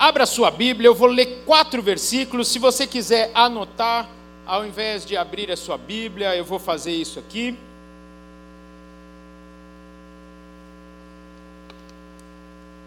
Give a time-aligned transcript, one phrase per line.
[0.00, 2.48] Abra sua Bíblia, eu vou ler quatro versículos.
[2.48, 4.08] Se você quiser anotar,
[4.46, 7.54] ao invés de abrir a sua Bíblia, eu vou fazer isso aqui.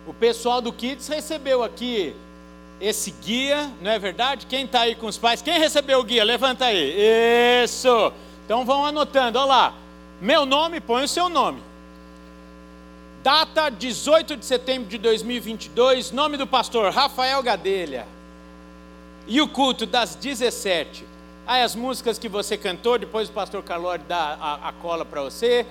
[0.08, 2.16] O pessoal do Kids recebeu aqui
[2.82, 4.48] esse guia, não é verdade?
[4.48, 5.40] Quem está aí com os pais?
[5.40, 6.24] Quem recebeu o guia?
[6.24, 7.64] Levanta aí.
[7.64, 8.12] Isso.
[8.44, 9.38] Então vão anotando.
[9.38, 9.74] Olha lá.
[10.20, 11.62] Meu nome, põe o seu nome.
[13.24, 16.12] Data 18 de setembro de 2022.
[16.12, 18.06] Nome do pastor Rafael Gadelha.
[19.26, 21.06] E o culto das 17.
[21.48, 25.22] Aí as músicas que você cantou, depois o pastor Carlore dá a, a cola para
[25.22, 25.66] você.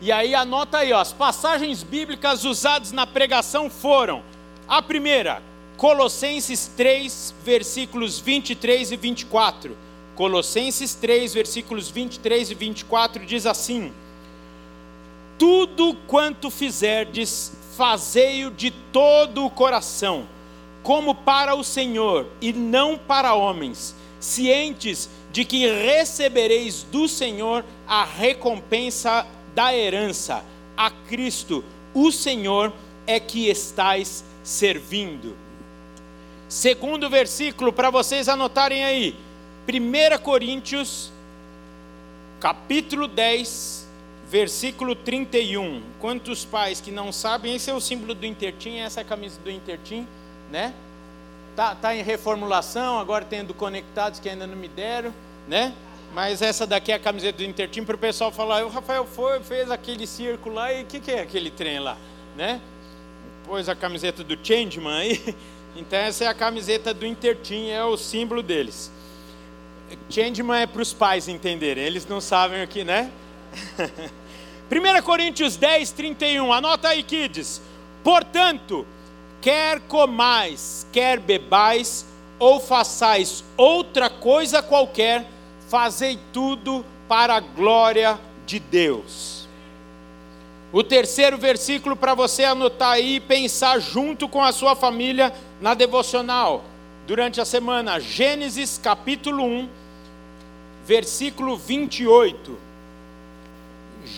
[0.00, 4.22] E aí anota aí, ó, as passagens bíblicas usadas na pregação foram:
[4.66, 5.42] a primeira,
[5.76, 9.76] Colossenses 3, versículos 23 e 24.
[10.14, 13.92] Colossenses 3, versículos 23 e 24 diz assim:
[15.38, 20.28] Tudo quanto fizerdes, fazei-o de todo o coração,
[20.82, 28.04] como para o Senhor e não para homens, cientes de que recebereis do Senhor a
[28.04, 30.44] recompensa da herança.
[30.76, 32.72] A Cristo, o Senhor,
[33.06, 35.36] é que estais servindo.
[36.48, 39.16] Segundo versículo, para vocês anotarem aí.
[39.66, 41.10] 1 Coríntios,
[42.38, 43.73] capítulo 10,
[44.34, 45.80] versículo 31.
[46.00, 49.38] Quantos pais que não sabem, esse é o símbolo do Intertim, essa é a camisa
[49.40, 50.08] do Intertim,
[50.50, 50.74] né?
[51.54, 55.14] Tá, tá em reformulação, agora tendo conectados que ainda não me deram,
[55.46, 55.72] né?
[56.12, 59.38] Mas essa daqui é a camiseta do Intertim para o pessoal falar, o Rafael foi,
[59.38, 61.96] fez aquele círculo lá e o que, que é aquele trem lá,
[62.36, 62.60] né?
[63.46, 65.34] Pôs a camiseta do Changeman aí.
[65.76, 68.92] Então essa é a camiseta do Intertim, é o símbolo deles.
[70.08, 73.10] Changeman é para os pais entenderem, eles não sabem aqui, né?
[74.70, 77.60] 1 Coríntios 10, 31, anota aí, kids.
[78.02, 78.86] Portanto,
[79.40, 82.06] quer comais, quer bebais,
[82.38, 85.26] ou façais outra coisa qualquer,
[85.68, 89.48] fazei tudo para a glória de Deus.
[90.72, 95.72] O terceiro versículo para você anotar aí e pensar junto com a sua família na
[95.72, 96.64] devocional
[97.06, 98.00] durante a semana.
[98.00, 99.68] Gênesis capítulo 1,
[100.84, 102.58] versículo 28.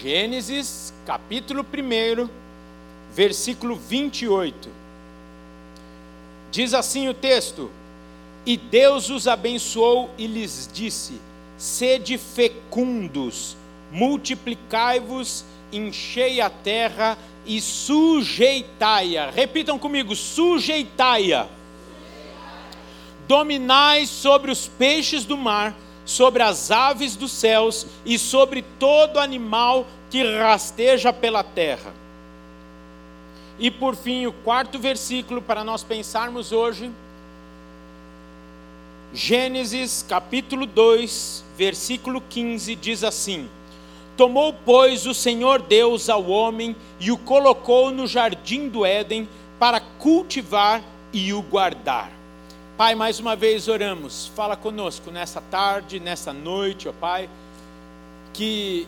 [0.06, 2.28] Gênesis capítulo 1,
[3.12, 4.68] versículo 28.
[6.52, 7.72] Diz assim o texto:
[8.46, 11.20] E Deus os abençoou e lhes disse:
[11.58, 13.56] Sede fecundos,
[13.90, 19.30] multiplicai-vos enchei a terra e sujeitai-a.
[19.30, 21.48] Repitam comigo: sujeitai-a.
[23.26, 29.84] Dominai sobre os peixes do mar, sobre as aves dos céus e sobre todo animal
[30.10, 31.92] que rasteja pela terra.
[33.58, 36.90] E por fim, o quarto versículo para nós pensarmos hoje.
[39.12, 43.48] Gênesis capítulo 2, versículo 15 diz assim:
[44.16, 49.28] Tomou, pois, o Senhor Deus ao homem e o colocou no jardim do Éden
[49.58, 52.10] para cultivar e o guardar.
[52.76, 57.30] Pai, mais uma vez oramos, fala conosco nessa tarde, nessa noite, ó Pai,
[58.34, 58.86] que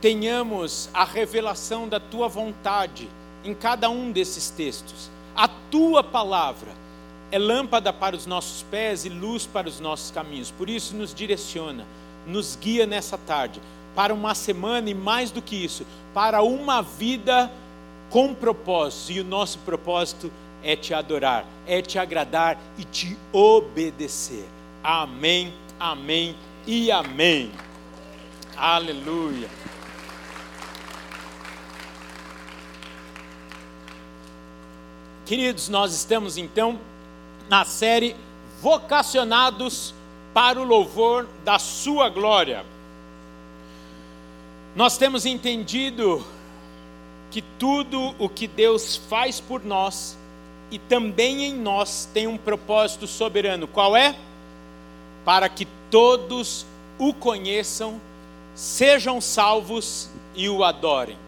[0.00, 3.08] tenhamos a revelação da tua vontade
[3.44, 5.10] em cada um desses textos.
[5.34, 6.70] A tua palavra
[7.30, 10.50] é lâmpada para os nossos pés e luz para os nossos caminhos.
[10.50, 11.84] Por isso nos direciona,
[12.26, 13.60] nos guia nessa tarde
[13.94, 17.50] para uma semana e mais do que isso, para uma vida
[18.10, 19.12] com propósito.
[19.12, 20.30] E o nosso propósito
[20.62, 24.44] é te adorar, é te agradar e te obedecer.
[24.84, 26.36] Amém, amém
[26.66, 27.50] e amém.
[28.56, 29.55] Aleluia.
[35.26, 36.78] Queridos, nós estamos então
[37.48, 38.14] na série
[38.62, 39.92] Vocacionados
[40.32, 42.64] para o louvor da Sua glória.
[44.76, 46.24] Nós temos entendido
[47.28, 50.16] que tudo o que Deus faz por nós
[50.70, 53.66] e também em nós tem um propósito soberano.
[53.66, 54.14] Qual é?
[55.24, 56.64] Para que todos
[57.00, 58.00] o conheçam,
[58.54, 61.18] sejam salvos e o adorem.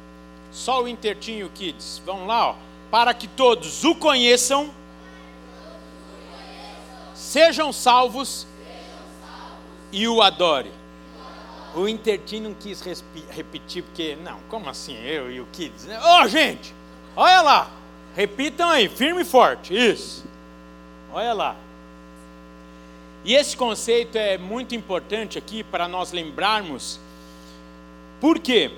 [0.53, 2.01] Só o Intertinho Kids.
[2.07, 2.68] Vamos lá, ó.
[2.91, 4.71] Para que todos o conheçam,
[7.15, 8.47] sejam salvos
[9.93, 10.73] e o adorem.
[11.75, 12.83] O Intertim não quis
[13.31, 15.87] repetir, porque, não, como assim, eu e o Kids?
[15.87, 16.75] Ô, oh, gente,
[17.15, 17.71] olha lá,
[18.17, 20.25] repitam aí, firme e forte, isso.
[21.13, 21.57] Olha lá.
[23.25, 26.99] E esse conceito é muito importante aqui para nós lembrarmos.
[28.21, 28.71] Por quê?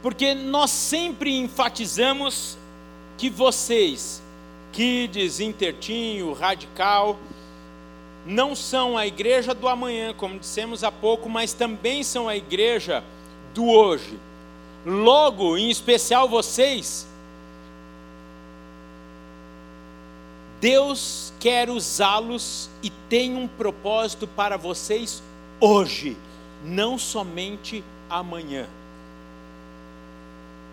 [0.00, 2.56] Porque nós sempre enfatizamos
[3.22, 4.20] que vocês
[4.72, 7.16] Kids, Intertinho, Radical,
[8.26, 13.04] não são a igreja do amanhã, como dissemos há pouco, mas também são a igreja
[13.54, 14.18] do hoje.
[14.84, 17.06] Logo, em especial vocês,
[20.60, 25.22] Deus quer usá-los e tem um propósito para vocês
[25.60, 26.16] hoje,
[26.64, 28.66] não somente amanhã.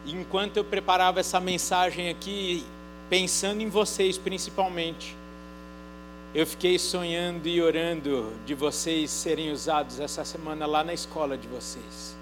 [0.06, 2.66] Enquanto eu preparava essa mensagem aqui,
[3.10, 5.16] pensando em vocês principalmente,
[6.34, 11.48] eu fiquei sonhando e orando de vocês serem usados essa semana lá na escola de
[11.48, 12.16] vocês,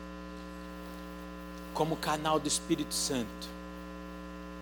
[1.73, 3.57] como canal do Espírito Santo.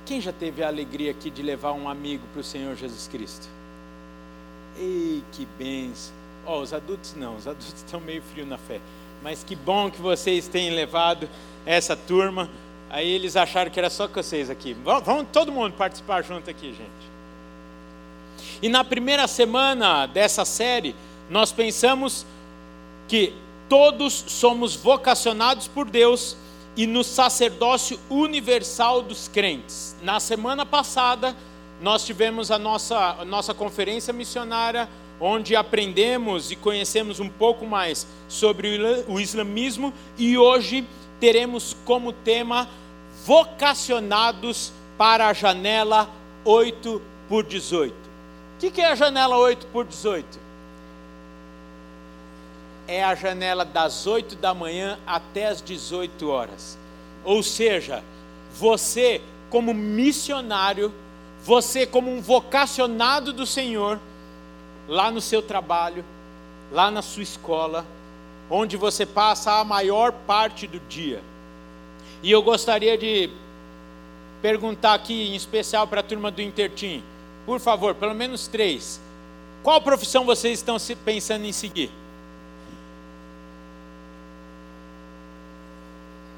[0.05, 3.47] Quem já teve a alegria aqui de levar um amigo para o Senhor Jesus Cristo?
[4.77, 6.13] Ei, que benção!
[6.45, 8.79] Oh, os adultos não, os adultos estão meio frios na fé.
[9.23, 11.27] Mas que bom que vocês têm levado
[11.65, 12.49] essa turma.
[12.89, 14.73] Aí eles acharam que era só com vocês aqui.
[14.73, 17.05] Vamos todo mundo participar junto aqui, gente.
[18.61, 20.95] E na primeira semana dessa série,
[21.29, 22.25] nós pensamos
[23.07, 23.33] que
[23.67, 26.37] todos somos vocacionados por Deus
[26.75, 29.95] e no sacerdócio universal dos crentes.
[30.01, 31.35] Na semana passada,
[31.81, 34.89] nós tivemos a nossa, a nossa conferência missionária,
[35.19, 38.77] onde aprendemos e conhecemos um pouco mais sobre
[39.07, 40.85] o islamismo, e hoje
[41.19, 42.67] teremos como tema
[43.25, 46.09] vocacionados para a janela
[46.43, 47.93] 8 por 18.
[47.93, 50.39] O que, é a janela 8 por 18?
[52.87, 56.77] É a janela das 8 da manhã até as 18 horas.
[57.23, 58.03] Ou seja,
[58.53, 60.93] você, como missionário,
[61.43, 63.99] você, como um vocacionado do Senhor,
[64.87, 66.05] lá no seu trabalho,
[66.71, 67.85] lá na sua escola,
[68.49, 71.21] onde você passa a maior parte do dia.
[72.21, 73.29] E eu gostaria de
[74.41, 77.03] perguntar aqui, em especial para a turma do Intertim,
[77.45, 78.99] por favor, pelo menos três.
[79.63, 81.91] Qual profissão vocês estão pensando em seguir?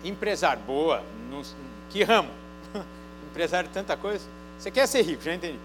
[0.03, 1.03] Empresário, boa.
[1.29, 1.41] Não,
[1.89, 2.29] que ramo?
[3.29, 4.25] Empresário, tanta coisa.
[4.57, 5.59] Você quer ser rico, já entendi.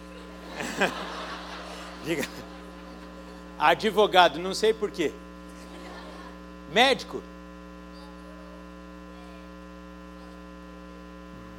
[2.04, 2.28] Diga.
[3.58, 5.12] Advogado, não sei porquê.
[6.72, 7.22] Médico?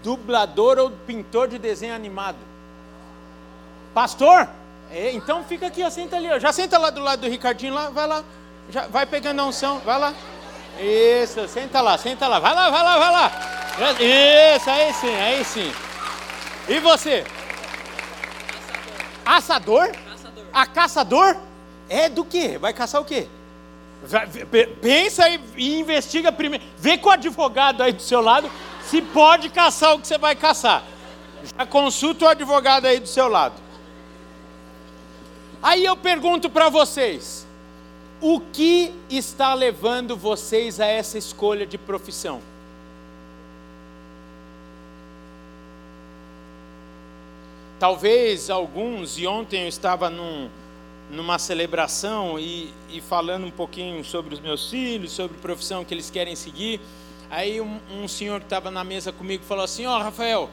[0.04, 2.38] Dublador ou pintor de desenho animado?
[3.94, 4.50] Pastor?
[4.92, 6.40] É, então fica aqui, ó, senta ali, ó.
[6.40, 8.24] já senta lá do lado do Ricardinho lá, vai lá,
[8.70, 10.14] já vai pegando a unção, vai lá.
[10.80, 13.32] Isso, senta lá, senta lá, vai lá, vai lá, vai lá.
[14.00, 15.74] Isso, aí sim, aí sim.
[16.68, 17.24] E você?
[19.24, 19.92] Caçador.
[19.92, 20.46] Caçador?
[20.54, 21.38] A caçador?
[21.90, 22.58] É do quê?
[22.58, 23.28] Vai caçar o quê?
[24.82, 25.24] Pensa
[25.56, 26.64] e investiga primeiro.
[26.78, 28.50] Vê com o advogado aí do seu lado
[28.86, 30.84] se pode caçar o que você vai caçar.
[31.58, 33.56] Já consulta o advogado aí do seu lado.
[35.62, 37.48] Aí eu pergunto para vocês:
[38.20, 42.42] o que está levando vocês a essa escolha de profissão?
[47.80, 50.50] Talvez alguns, e ontem eu estava num,
[51.10, 55.94] numa celebração e, e, falando um pouquinho sobre os meus filhos, sobre a profissão que
[55.94, 56.80] eles querem seguir.
[57.30, 60.50] Aí um, um senhor que estava na mesa comigo falou assim: Ó, oh, Rafael,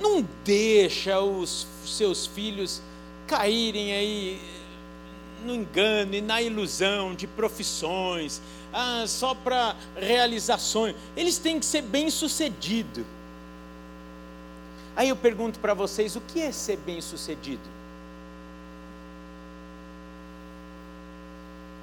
[0.00, 2.82] não deixa os seus filhos
[3.26, 4.40] caírem aí
[5.44, 8.40] no engano e na ilusão de profissões,
[8.72, 10.96] ah, só para realizações.
[11.16, 13.04] Eles têm que ser bem-sucedidos.
[14.96, 17.73] Aí eu pergunto para vocês: o que é ser bem-sucedido?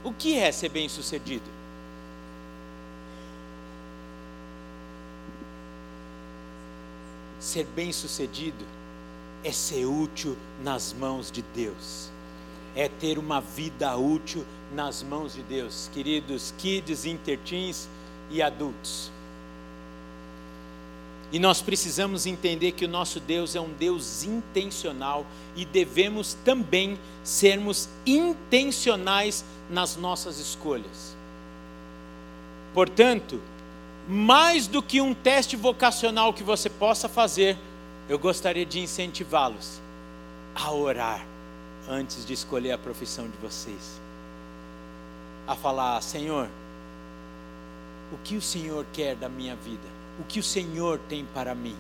[0.03, 1.45] O que é ser bem-sucedido?
[7.39, 8.65] Ser bem-sucedido
[9.43, 12.11] é ser útil nas mãos de Deus
[12.75, 17.89] é ter uma vida útil nas mãos de Deus, queridos kids, interteens
[18.29, 19.11] e adultos.
[21.33, 26.99] E nós precisamos entender que o nosso Deus é um Deus intencional e devemos também
[27.23, 31.15] sermos intencionais nas nossas escolhas.
[32.73, 33.41] Portanto,
[34.07, 37.57] mais do que um teste vocacional que você possa fazer,
[38.09, 39.79] eu gostaria de incentivá-los
[40.53, 41.25] a orar
[41.87, 43.99] antes de escolher a profissão de vocês.
[45.47, 46.49] A falar: Senhor,
[48.11, 49.87] o que o Senhor quer da minha vida?
[50.19, 51.75] O que o Senhor tem para mim?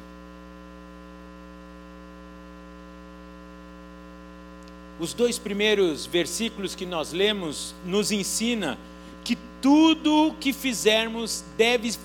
[5.01, 8.77] Os dois primeiros versículos que nós lemos nos ensina
[9.23, 11.97] que tudo o que fizermos deve,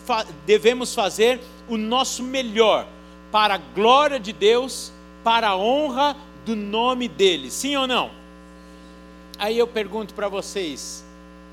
[0.46, 1.38] devemos fazer
[1.68, 2.88] o nosso melhor
[3.30, 4.90] para a glória de Deus,
[5.22, 8.10] para a honra do nome dele, sim ou não?
[9.38, 11.04] Aí eu pergunto para vocês: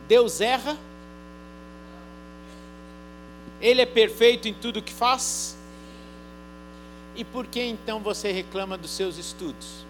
[0.07, 0.77] Deus erra?
[3.59, 5.57] Ele é perfeito em tudo que faz?
[7.17, 9.83] E por que então você reclama dos seus estudos?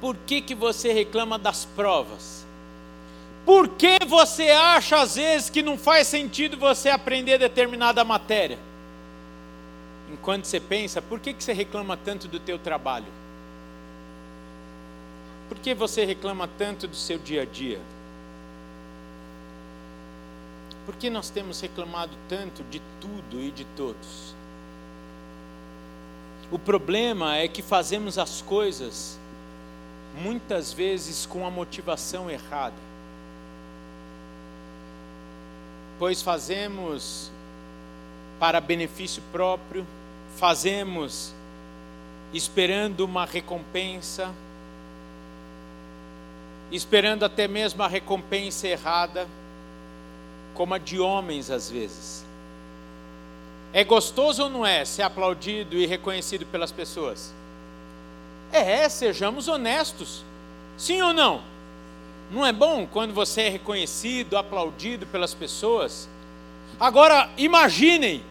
[0.00, 2.46] Por que, que você reclama das provas?
[3.44, 8.58] Por que você acha às vezes que não faz sentido você aprender determinada matéria?
[10.12, 13.06] Enquanto você pensa, por que, que você reclama tanto do teu trabalho?
[15.48, 17.80] Por que você reclama tanto do seu dia a dia?
[20.86, 24.34] Por que nós temos reclamado tanto de tudo e de todos?
[26.50, 29.18] O problema é que fazemos as coisas
[30.22, 32.76] muitas vezes com a motivação errada.
[35.98, 37.30] Pois fazemos
[38.38, 39.86] para benefício próprio,
[40.36, 41.34] fazemos
[42.32, 44.32] esperando uma recompensa,
[46.70, 49.26] esperando até mesmo a recompensa errada,
[50.54, 52.24] como a de homens às vezes.
[53.72, 57.32] É gostoso ou não é ser aplaudido e reconhecido pelas pessoas?
[58.52, 60.24] É, sejamos honestos.
[60.76, 61.42] Sim ou não?
[62.30, 66.08] Não é bom quando você é reconhecido, aplaudido pelas pessoas?
[66.78, 68.22] Agora, imaginem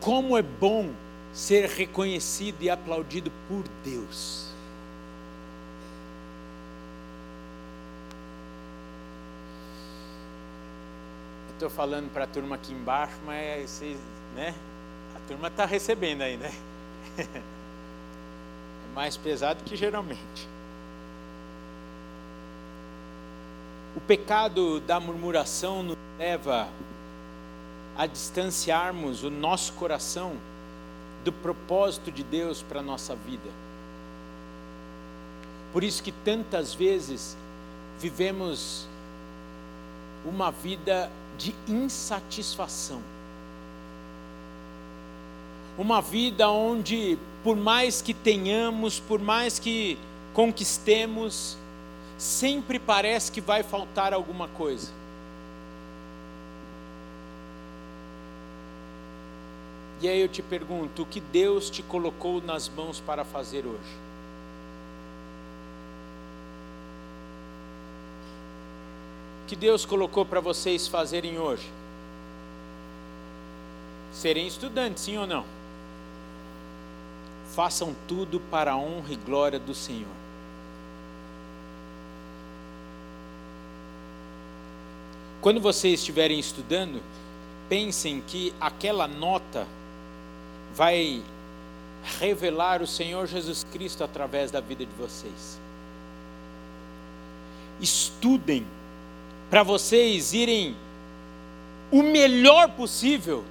[0.00, 0.90] como é bom
[1.32, 4.48] ser reconhecido e aplaudido por Deus.
[11.52, 13.98] Estou falando para a turma aqui embaixo, mas vocês,
[14.34, 14.54] né?
[15.14, 16.52] A turma está recebendo aí, né?
[18.94, 20.48] mais pesado que geralmente.
[23.96, 26.68] O pecado da murmuração nos leva
[27.96, 30.36] a distanciarmos o nosso coração
[31.24, 33.50] do propósito de Deus para a nossa vida.
[35.72, 37.36] Por isso que tantas vezes
[37.98, 38.88] vivemos
[40.24, 43.02] uma vida de insatisfação.
[45.78, 49.98] Uma vida onde por mais que tenhamos, por mais que
[50.34, 51.56] conquistemos,
[52.18, 54.92] sempre parece que vai faltar alguma coisa.
[60.02, 63.96] E aí eu te pergunto: o que Deus te colocou nas mãos para fazer hoje?
[69.44, 71.68] O que Deus colocou para vocês fazerem hoje?
[74.12, 75.59] Serem estudantes, sim ou não?
[77.54, 80.20] Façam tudo para a honra e glória do Senhor.
[85.40, 87.00] Quando vocês estiverem estudando,
[87.68, 89.66] pensem que aquela nota
[90.74, 91.22] vai
[92.18, 95.58] revelar o Senhor Jesus Cristo através da vida de vocês.
[97.80, 98.66] Estudem
[99.48, 100.76] para vocês irem
[101.90, 103.42] o melhor possível,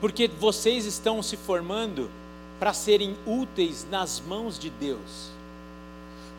[0.00, 2.10] porque vocês estão se formando
[2.58, 5.30] para serem úteis nas mãos de Deus.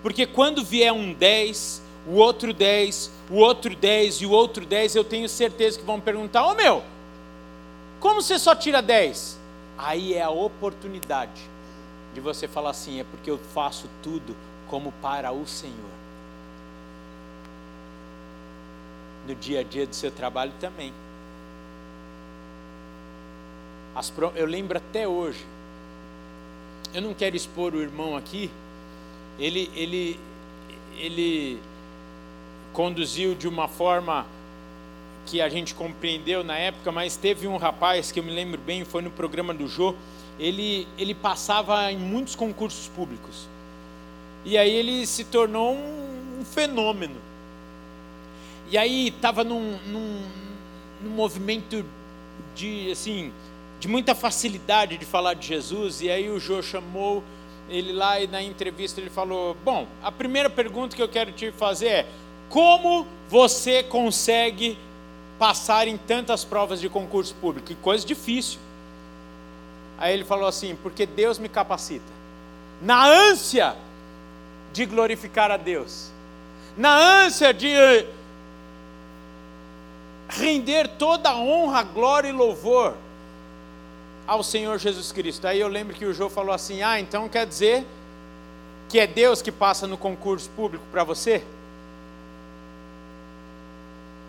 [0.02, 4.96] Porque quando vier um 10, o outro 10, o outro 10 e o outro 10,
[4.96, 6.84] eu tenho certeza que vão perguntar: Ô oh, meu,
[8.00, 9.38] como você só tira 10?
[9.78, 11.42] Aí é a oportunidade
[12.14, 14.36] de você falar assim: é porque eu faço tudo
[14.68, 15.98] como para o Senhor.
[19.28, 20.94] No dia a dia do seu trabalho também.
[24.36, 25.44] eu lembro até hoje
[26.94, 28.50] eu não quero expor o irmão aqui,
[29.40, 30.20] ele, ele,
[30.98, 31.60] ele
[32.74, 34.26] conduziu de uma forma
[35.26, 38.86] que a gente compreendeu na época, mas teve um rapaz que eu me lembro bem,
[38.86, 39.94] foi no programa do Jô,
[40.40, 43.48] ele, ele passava em muitos concursos públicos.
[44.46, 47.16] E aí ele se tornou um, um fenômeno.
[48.70, 50.22] E aí estava num, num,
[51.04, 51.86] num movimento
[52.56, 53.32] de assim
[53.80, 57.24] de muita facilidade de falar de Jesus, e aí o Jô chamou
[57.70, 61.52] ele lá e na entrevista ele falou: Bom, a primeira pergunta que eu quero te
[61.52, 62.08] fazer é:
[62.50, 64.78] como você consegue
[65.38, 67.68] passar em tantas provas de concurso público?
[67.68, 68.60] Que coisa difícil.
[69.98, 72.18] Aí ele falou assim: Porque Deus me capacita.
[72.82, 73.76] Na ânsia
[74.72, 76.12] de glorificar a Deus,
[76.76, 77.68] na ânsia de
[80.30, 82.96] render toda a honra, glória e louvor
[84.28, 85.48] ao Senhor Jesus Cristo.
[85.48, 87.86] Aí eu lembro que o João falou assim: Ah, então quer dizer
[88.90, 91.42] que é Deus que passa no concurso público para você?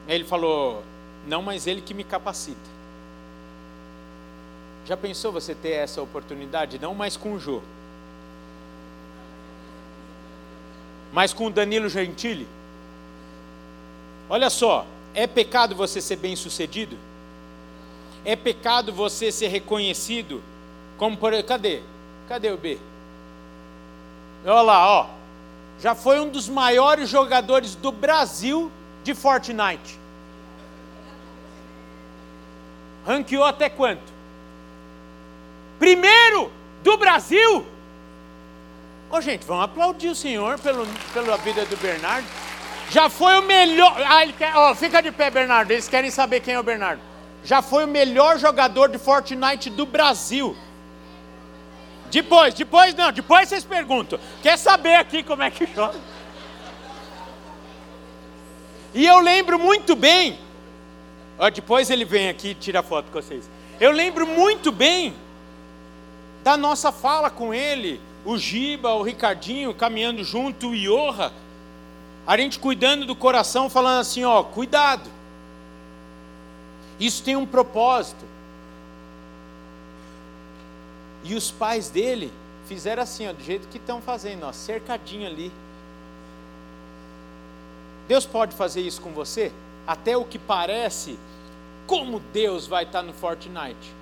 [0.07, 0.85] Ele falou:
[1.26, 2.78] Não, mas Ele que me capacita.
[4.87, 6.78] Já pensou você ter essa oportunidade?
[6.78, 7.61] Não mais com o Jô,
[11.12, 12.49] mas com o Danilo Gentili?
[14.31, 16.97] Olha só, é pecado você ser bem sucedido?
[18.25, 20.43] É pecado você ser reconhecido
[20.99, 21.81] como por cadê?
[22.29, 22.79] Cadê o B?
[24.45, 25.07] Olha lá, ó.
[25.81, 28.71] Já foi um dos maiores jogadores do Brasil
[29.05, 29.99] de Fortnite.
[33.07, 34.03] Ranqueou até quanto?
[35.79, 36.51] Primeiro
[36.83, 37.65] do Brasil.
[39.11, 42.27] Ô oh, gente, vamos aplaudir o Senhor pelo, pela vida do Bernardo.
[42.91, 43.95] Já foi o melhor.
[44.07, 44.55] Ah, ele quer.
[44.57, 45.71] Ó, oh, fica de pé, Bernardo.
[45.71, 47.01] Eles querem saber quem é o Bernardo.
[47.45, 50.57] Já foi o melhor jogador de Fortnite do Brasil.
[52.11, 54.18] Depois, depois não, depois vocês perguntam.
[54.42, 55.99] Quer saber aqui como é que joga?
[58.95, 60.38] E eu lembro muito bem.
[61.38, 63.49] Ó, depois ele vem aqui e tira foto com vocês.
[63.78, 65.14] Eu lembro muito bem
[66.42, 71.33] da nossa fala com ele, o Giba, o Ricardinho caminhando junto, o Iorra,
[72.26, 75.09] a gente cuidando do coração, falando assim: ó, cuidado,
[76.99, 78.25] isso tem um propósito.
[81.25, 82.33] E os pais dele
[82.67, 85.52] fizeram assim, ó, do jeito que estão fazendo, ó, cercadinho ali.
[88.07, 89.52] Deus pode fazer isso com você?
[89.87, 91.19] Até o que parece,
[91.87, 93.93] como Deus vai estar no Fortnite?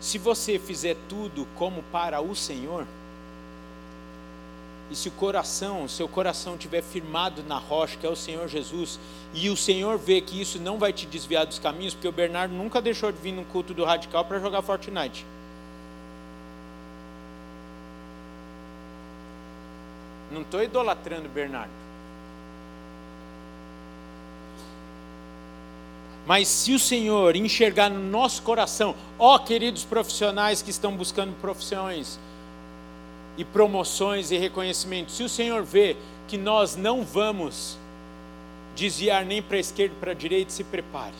[0.00, 2.86] Se você fizer tudo como para o Senhor,
[4.94, 9.00] e se o coração, seu coração estiver firmado na rocha, que é o Senhor Jesus,
[9.34, 12.54] e o Senhor vê que isso não vai te desviar dos caminhos, porque o Bernardo
[12.54, 15.26] nunca deixou de vir no culto do radical para jogar Fortnite.
[20.30, 21.72] Não estou idolatrando o Bernardo.
[26.24, 32.16] Mas se o Senhor enxergar no nosso coração, ó queridos profissionais que estão buscando profissões
[33.36, 35.96] e promoções e reconhecimento, se o Senhor vê
[36.28, 37.78] que nós não vamos
[38.74, 41.14] desviar nem para a esquerda para a direita, se prepare.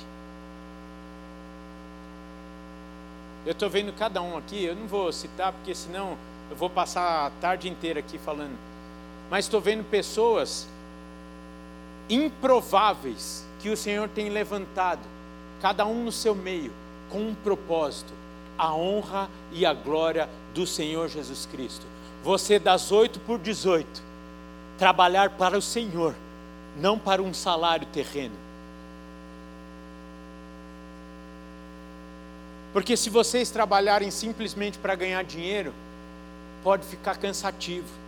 [3.47, 6.17] Eu estou vendo cada um aqui, eu não vou citar, porque senão
[6.51, 8.57] eu vou passar a tarde inteira aqui falando.
[9.31, 10.67] Mas estou vendo pessoas
[12.09, 15.03] improváveis que o Senhor tem levantado,
[15.61, 16.73] cada um no seu meio,
[17.11, 18.13] com um propósito:
[18.57, 21.94] a honra e a glória do Senhor Jesus Cristo.
[22.25, 24.03] Você das 8 por 18,
[24.77, 26.13] trabalhar para o Senhor,
[26.77, 28.35] não para um salário terreno.
[32.73, 35.73] Porque se vocês trabalharem simplesmente para ganhar dinheiro,
[36.65, 38.03] pode ficar cansativo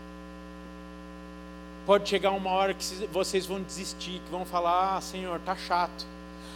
[1.86, 6.04] pode chegar uma hora que vocês vão desistir, que vão falar: Ah, Senhor, tá chato.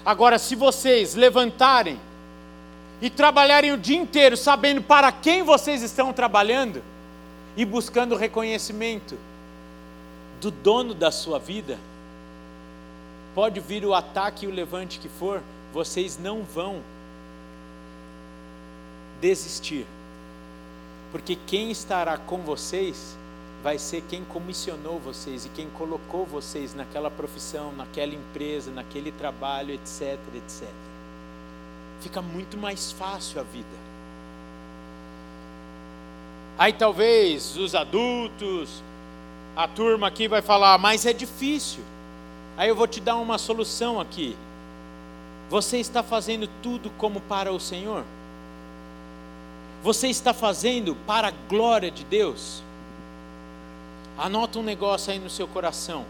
[0.05, 1.99] Agora, se vocês levantarem
[3.01, 6.83] e trabalharem o dia inteiro sabendo para quem vocês estão trabalhando
[7.57, 9.19] e buscando reconhecimento
[10.41, 11.79] do dono da sua vida,
[13.35, 16.83] pode vir o ataque e o levante que for, vocês não vão
[19.21, 19.87] desistir,
[21.13, 23.17] porque quem estará com vocês
[23.63, 29.75] vai ser quem comissionou vocês e quem colocou vocês naquela profissão, naquela empresa, naquele trabalho,
[29.75, 30.69] etc, etc.
[32.01, 33.80] Fica muito mais fácil a vida.
[36.61, 38.83] Aí talvez os adultos,
[39.57, 41.83] a turma aqui vai falar, mas é difícil.
[42.55, 44.37] Aí eu vou te dar uma solução aqui.
[45.49, 48.05] Você está fazendo tudo como para o Senhor?
[49.83, 52.63] Você está fazendo para a glória de Deus?
[54.19, 56.05] Anota um negócio aí no seu coração.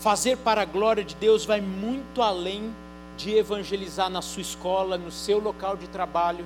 [0.00, 2.70] Fazer para a glória de Deus vai muito além
[3.16, 6.44] de evangelizar na sua escola, no seu local de trabalho.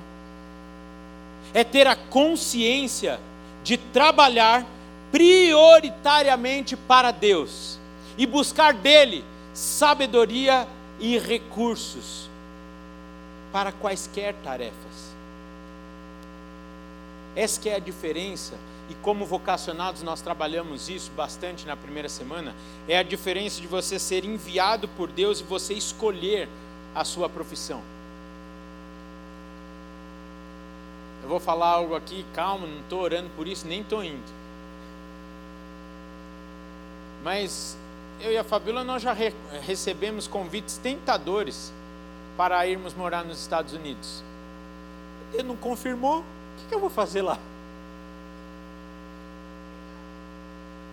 [1.55, 3.19] É ter a consciência
[3.63, 4.63] de trabalhar
[5.11, 7.79] prioritariamente para Deus
[8.15, 10.67] e buscar dele sabedoria
[10.99, 12.29] e recursos
[13.51, 15.15] para quaisquer tarefas.
[17.35, 18.55] Essa é a diferença
[18.89, 22.53] e como vocacionados nós trabalhamos isso bastante na primeira semana,
[22.87, 26.47] é a diferença de você ser enviado por Deus e você escolher
[26.93, 27.81] a sua profissão.
[31.25, 34.21] Eu vou falar algo aqui, calma, não estou orando por isso, nem estou indo.
[37.23, 37.75] Mas
[38.21, 39.33] eu e a Fabíola nós já re
[39.63, 41.73] recebemos convites tentadores
[42.37, 44.23] para irmos morar nos Estados Unidos.
[45.33, 46.23] Ele não confirmou, o
[46.59, 47.39] que, que eu vou fazer lá?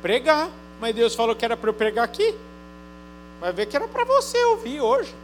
[0.00, 0.48] Pregar.
[0.80, 2.34] Mas Deus falou que era para eu pregar aqui.
[3.38, 5.14] Vai ver que era para você ouvir hoje.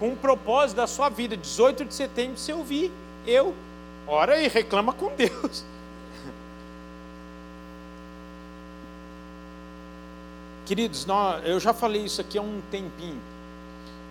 [0.00, 2.90] com um propósito da sua vida, 18 de setembro, você ouvir
[3.24, 3.54] eu,
[4.06, 5.64] ora e reclama com Deus.
[10.66, 13.20] Queridos, nós, eu já falei isso aqui há um tempinho.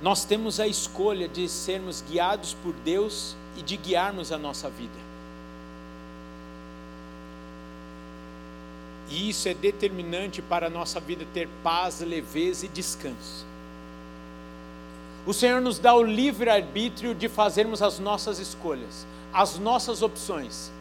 [0.02, 5.06] Nós temos a escolha de sermos guiados por Deus e de guiarmos a nossa vida.
[9.10, 13.46] E isso é determinante para a nossa vida ter paz, leveza e descanso.
[15.26, 20.72] O Senhor nos dá o livre-arbítrio de fazermos as nossas escolhas, as nossas opções.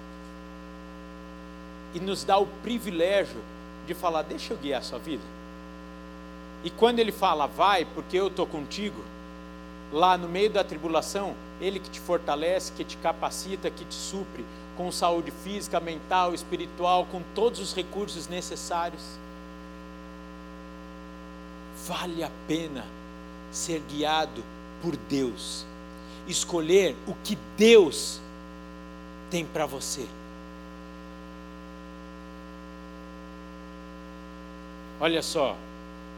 [1.93, 3.41] E nos dá o privilégio
[3.85, 5.23] de falar: deixa eu guiar a sua vida.
[6.63, 9.03] E quando ele fala, vai, porque eu estou contigo,
[9.93, 14.45] lá no meio da tribulação, ele que te fortalece, que te capacita, que te supre
[14.77, 19.03] com saúde física, mental, espiritual, com todos os recursos necessários.
[21.87, 22.85] Vale a pena
[23.53, 24.43] ser guiado
[24.81, 25.67] por Deus,
[26.27, 28.23] escolher o que Deus
[29.35, 30.07] tem para você.
[35.01, 35.57] Olha só,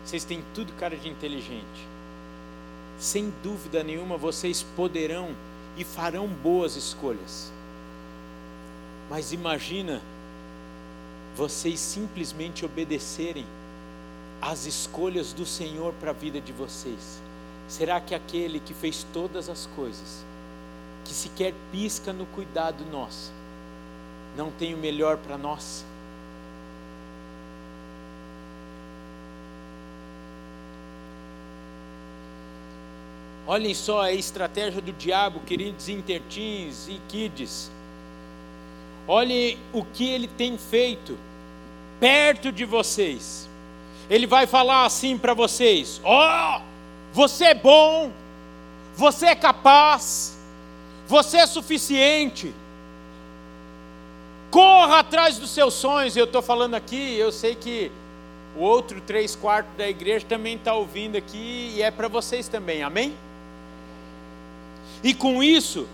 [0.05, 1.89] vocês têm tudo cara de inteligente.
[2.99, 5.35] Sem dúvida nenhuma, vocês poderão
[5.79, 7.51] e farão boas escolhas.
[9.09, 10.03] Mas imagina
[11.35, 13.47] vocês simplesmente obedecerem
[14.43, 17.23] às escolhas do Senhor para a vida de vocês.
[17.67, 20.23] Será que aquele que fez todas as coisas,
[21.07, 23.33] que sequer pisca no cuidado nosso,
[24.37, 25.85] não tem o melhor para nós?
[33.47, 37.71] Olhem só a estratégia do diabo, queridos intertins e kids.
[39.07, 41.17] Olhem o que ele tem feito
[42.01, 43.49] perto de vocês.
[44.11, 46.63] Ele vai falar assim para vocês: Ó, oh,
[47.13, 48.11] você é bom,
[48.97, 50.36] você é capaz,
[51.07, 52.55] você é suficiente.
[54.51, 56.17] Corra atrás dos seus sonhos.
[56.17, 57.91] Eu estou falando aqui, eu sei que
[58.57, 62.83] o outro três quartos da igreja também está ouvindo aqui e é para vocês também,
[62.83, 63.15] amém?
[65.03, 65.87] E com isso,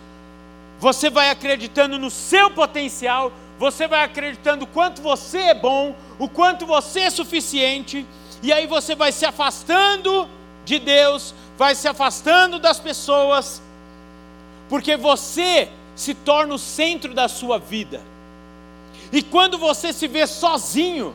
[0.79, 6.29] você vai acreditando no seu potencial, você vai acreditando o quanto você é bom, o
[6.29, 8.07] quanto você é suficiente,
[8.42, 10.29] e aí você vai se afastando
[10.64, 13.61] de Deus, vai se afastando das pessoas,
[14.68, 18.01] porque você se torna o centro da sua vida.
[19.12, 21.14] E quando você se vê sozinho,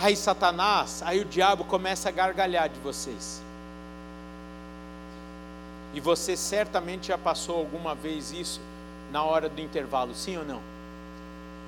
[0.00, 3.42] aí Satanás, aí o diabo começa a gargalhar de vocês.
[5.94, 8.60] E você certamente já passou alguma vez isso
[9.10, 10.60] na hora do intervalo, sim ou não?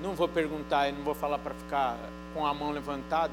[0.03, 1.97] Não vou perguntar, eu não vou falar para ficar
[2.33, 3.33] com a mão levantada.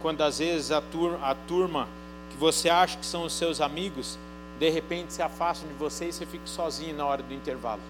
[0.00, 1.88] Quando às vezes a turma, a turma
[2.30, 4.18] que você acha que são os seus amigos,
[4.58, 7.80] de repente se afastam de você e você fica sozinho na hora do intervalo.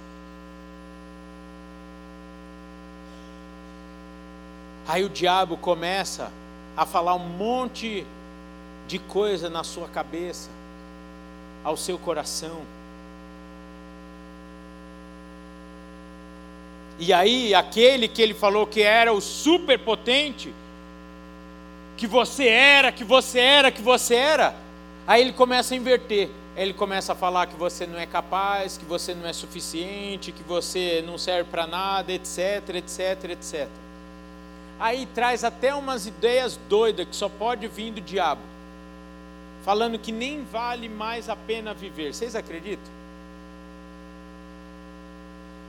[4.87, 6.31] Aí o diabo começa
[6.76, 8.07] a falar um monte
[8.87, 10.50] de coisa na sua cabeça
[11.62, 12.62] ao seu coração.
[16.98, 20.52] E aí, aquele que ele falou que era o superpotente,
[21.96, 24.54] que você era, que você era, que você era,
[25.07, 26.31] aí ele começa a inverter.
[26.61, 30.42] Ele começa a falar que você não é capaz, que você não é suficiente, que
[30.42, 33.68] você não serve para nada, etc, etc, etc.
[34.79, 38.42] Aí traz até umas ideias doidas que só pode vir do diabo
[39.68, 42.14] falando que nem vale mais a pena viver.
[42.14, 42.90] Vocês acreditam?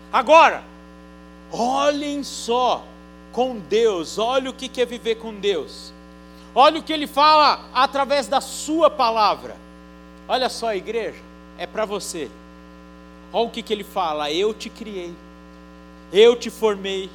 [0.09, 0.63] Agora,
[1.51, 2.81] olhem só
[3.33, 5.91] com Deus, olha o que é viver com Deus.
[6.55, 9.57] Olha o que ele fala através da sua palavra.
[10.29, 11.19] Olha só, igreja,
[11.57, 12.29] é para você.
[13.33, 15.13] Olha o que, que ele fala: Eu te criei,
[16.13, 17.09] eu te formei,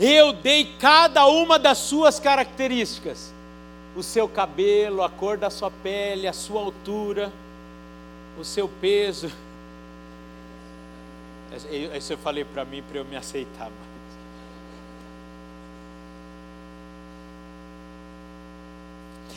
[0.00, 3.36] eu dei cada uma das suas características
[3.98, 7.32] o seu cabelo, a cor da sua pele, a sua altura,
[8.38, 9.28] o seu peso.
[11.96, 13.88] Isso eu falei para mim para eu me aceitar mais.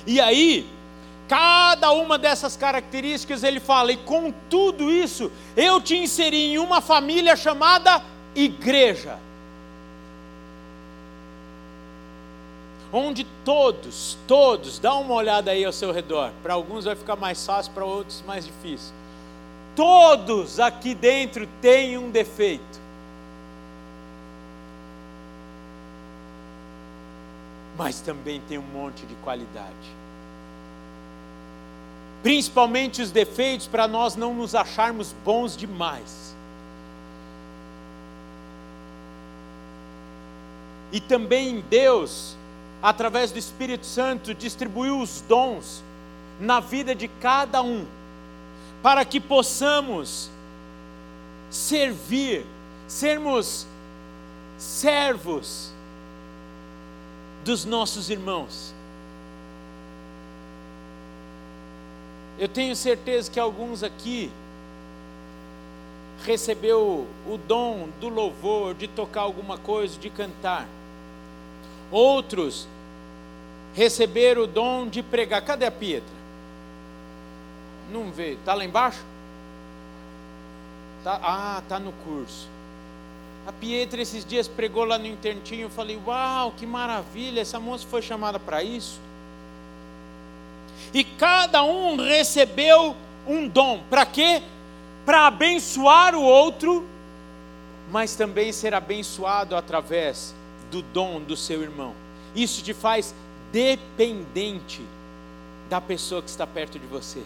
[0.06, 0.69] E aí,
[1.32, 6.82] cada uma dessas características ele fala, e com tudo isso, eu te inseri em uma
[6.82, 8.04] família chamada
[8.36, 9.17] igreja.
[12.94, 16.34] onde todos, todos, dá uma olhada aí ao seu redor.
[16.44, 18.94] Para alguns vai ficar mais fácil, para outros mais difícil.
[19.74, 22.82] Todos aqui dentro têm um defeito.
[27.78, 30.01] Mas também tem um monte de qualidade.
[32.24, 36.36] Principalmente os defeitos, para nós não nos acharmos bons demais.
[40.92, 42.36] E também Deus,
[42.82, 45.84] através do Espírito Santo, distribuiu os dons
[46.40, 47.86] na vida de cada um,
[48.84, 50.30] para que possamos
[51.50, 52.46] servir,
[52.88, 53.66] sermos
[54.58, 55.72] servos
[57.44, 58.74] dos nossos irmãos.
[62.42, 64.32] Eu tenho certeza que alguns aqui
[66.26, 70.68] recebeu o dom do louvor, de tocar alguma coisa, de cantar.
[71.92, 72.68] Outros
[73.76, 75.44] receberam o dom de pregar.
[75.44, 76.10] Cadê a Pietra?
[77.92, 78.32] Não vê.
[78.32, 79.06] Está lá embaixo?
[81.04, 82.50] Tá, ah, tá no curso.
[83.46, 85.66] A Pietra esses dias pregou lá no internatinho.
[85.66, 89.00] Eu falei, uau, que maravilha, essa moça foi chamada para isso.
[90.94, 92.96] E cada um recebeu
[93.28, 93.84] um dom.
[93.90, 94.42] Para quê?
[95.06, 96.86] Para abençoar o outro,
[97.90, 100.36] mas também ser abençoado através
[100.70, 101.94] do dom do seu irmão.
[102.36, 103.14] Isso te faz
[103.52, 104.82] dependente
[105.70, 107.22] da pessoa que está perto de você.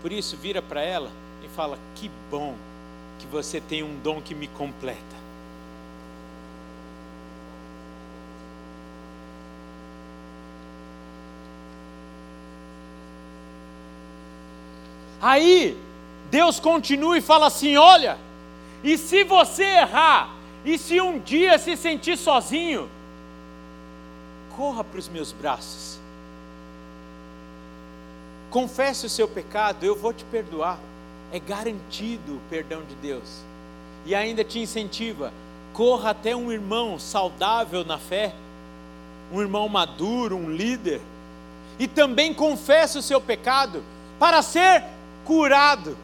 [0.00, 1.10] Por isso, vira para ela
[1.44, 2.54] e fala: Que bom
[3.18, 5.17] que você tem um dom que me completa.
[15.20, 15.76] Aí,
[16.30, 18.18] Deus continua e fala assim: Olha,
[18.82, 22.88] e se você errar, e se um dia se sentir sozinho,
[24.56, 25.98] corra para os meus braços,
[28.50, 30.78] confesse o seu pecado, eu vou te perdoar.
[31.30, 33.42] É garantido o perdão de Deus.
[34.06, 35.30] E ainda te incentiva,
[35.74, 38.32] corra até um irmão saudável na fé,
[39.30, 41.02] um irmão maduro, um líder,
[41.78, 43.82] e também confesse o seu pecado
[44.18, 44.82] para ser
[45.28, 45.94] curado.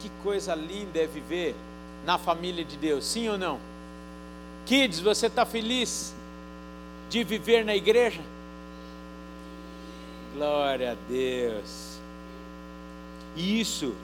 [0.00, 1.54] Que coisa linda é viver
[2.06, 3.60] na família de Deus, sim ou não?
[4.64, 6.14] Kids, você está feliz
[7.10, 8.22] de viver na igreja?
[10.34, 11.98] Glória a Deus.
[13.36, 13.94] E isso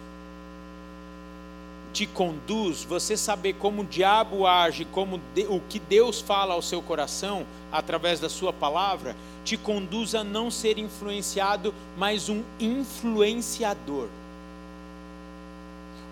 [1.94, 6.62] te conduz, você saber como o diabo age, como de, o que Deus fala ao
[6.62, 14.08] seu coração através da sua palavra, te conduz a não ser influenciado, mas um influenciador.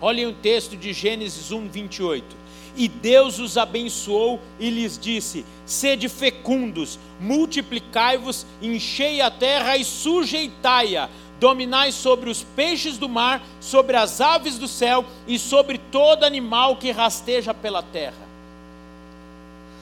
[0.01, 2.39] Olhem o texto de Gênesis 1, 28.
[2.75, 11.09] E Deus os abençoou e lhes disse: Sede fecundos, multiplicai-vos, enchei a terra e sujeitai-a.
[11.39, 16.77] Dominai sobre os peixes do mar, sobre as aves do céu e sobre todo animal
[16.77, 18.27] que rasteja pela terra.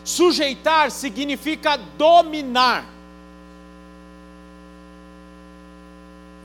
[0.04, 2.97] Sujeitar significa dominar.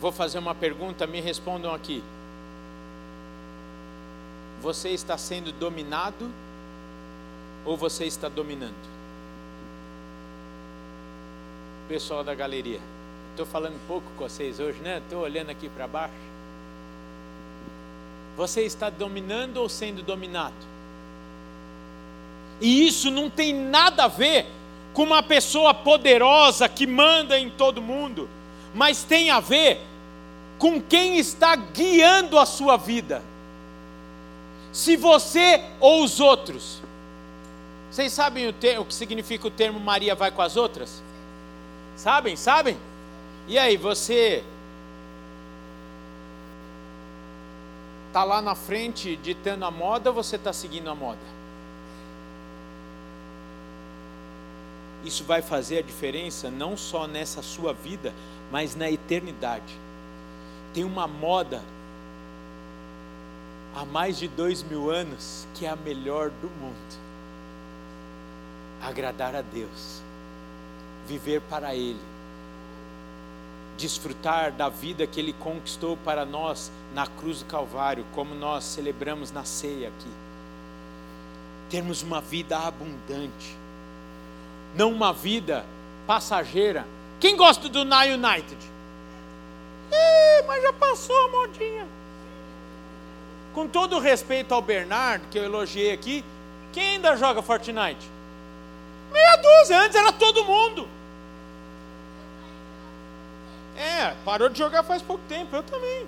[0.03, 2.03] Vou fazer uma pergunta, me respondam aqui.
[4.61, 6.29] Você está sendo dominado
[7.65, 8.75] ou você está dominando?
[11.87, 12.81] Pessoal da galeria,
[13.31, 14.99] estou falando pouco com vocês hoje, né?
[14.99, 16.15] Estou olhando aqui para baixo.
[18.37, 20.67] Você está dominando ou sendo dominado?
[22.61, 24.47] E isso não tem nada a ver
[24.93, 28.29] com uma pessoa poderosa que manda em todo mundo,
[28.75, 29.92] mas tem a ver
[30.63, 33.21] com quem está guiando a sua vida.
[34.73, 36.81] Se você ou os outros
[37.91, 41.03] vocês sabem o, o que significa o termo Maria vai com as outras?
[41.95, 42.37] Sabem?
[42.37, 42.79] Sabem?
[43.47, 44.43] E aí, você
[48.09, 51.21] está lá na frente ditando a moda ou você está seguindo a moda?
[55.05, 58.15] Isso vai fazer a diferença não só nessa sua vida,
[58.51, 59.77] mas na eternidade.
[60.73, 61.63] Tem uma moda
[63.75, 67.03] há mais de dois mil anos que é a melhor do mundo
[68.83, 70.03] agradar a Deus,
[71.07, 72.01] viver para Ele,
[73.79, 79.31] desfrutar da vida que Ele conquistou para nós na cruz do Calvário, como nós celebramos
[79.31, 80.11] na ceia aqui.
[81.71, 83.57] Termos uma vida abundante,
[84.75, 85.65] não uma vida
[86.07, 86.85] passageira.
[87.21, 88.59] Quem gosta do Na United?
[90.47, 91.87] Mas já passou a modinha.
[93.53, 96.25] Com todo respeito ao Bernardo, que eu elogiei aqui,
[96.73, 98.11] quem ainda joga Fortnite?
[99.13, 100.89] Meia dúzia, antes era todo mundo.
[103.77, 106.07] É, parou de jogar faz pouco tempo, eu também.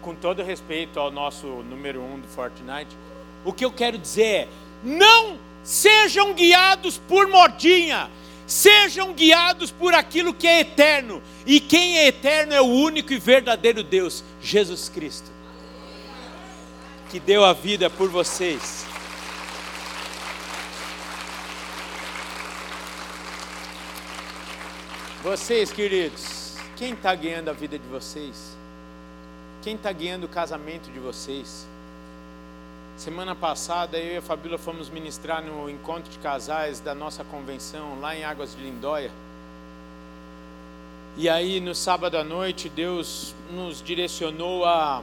[0.00, 2.96] Com todo respeito ao nosso número um do Fortnite,
[3.44, 4.48] o que eu quero dizer é:
[4.82, 8.10] não Sejam guiados por modinha,
[8.52, 11.22] sejam guiados por aquilo que é eterno.
[11.46, 15.30] E quem é eterno é o único e verdadeiro Deus, Jesus Cristo,
[17.10, 18.84] que deu a vida por vocês.
[25.22, 28.56] Vocês, queridos, quem está ganhando a vida de vocês?
[29.62, 31.66] Quem está guiando o casamento de vocês?
[32.96, 37.98] Semana passada eu e a Fabíola fomos ministrar no encontro de casais da nossa convenção
[38.00, 39.10] lá em Águas de Lindóia.
[41.16, 45.02] E aí no sábado à noite Deus nos direcionou a,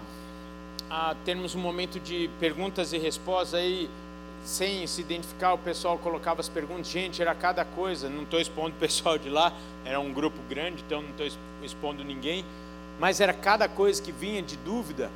[0.90, 3.90] a termos um momento de perguntas e respostas aí
[4.44, 6.88] sem se identificar, o pessoal colocava as perguntas.
[6.88, 8.10] Gente, era cada coisa.
[8.10, 11.28] Não estou expondo o pessoal de lá, era um grupo grande, então não estou
[11.62, 12.46] expondo ninguém.
[13.00, 15.10] Mas era cada coisa que vinha de dúvida.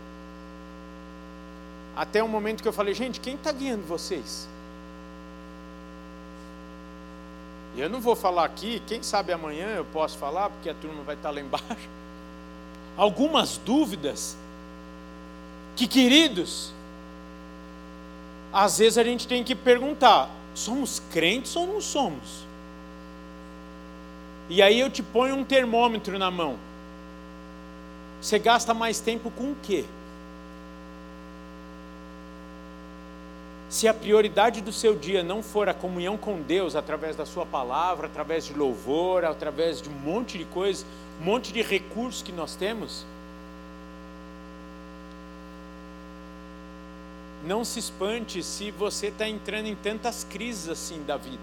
[1.95, 4.47] Até o momento que eu falei, gente, quem está guiando vocês?
[7.75, 11.01] E eu não vou falar aqui, quem sabe amanhã eu posso falar, porque a turma
[11.03, 11.89] vai estar lá embaixo.
[12.95, 14.37] Algumas dúvidas
[15.75, 16.71] que, queridos,
[18.51, 22.45] às vezes a gente tem que perguntar: somos crentes ou não somos?
[24.49, 26.57] E aí eu te ponho um termômetro na mão.
[28.21, 29.85] Você gasta mais tempo com o quê?
[33.73, 37.43] Se a prioridade do seu dia não for a comunhão com Deus através da sua
[37.43, 40.85] palavra, através de louvor, através de um monte de coisas,
[41.19, 43.03] um monte de recursos que nós temos,
[47.43, 51.41] não se espante se você está entrando em tantas crises assim da vida.